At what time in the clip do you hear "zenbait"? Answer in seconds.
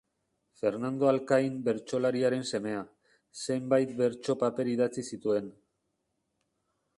3.43-3.93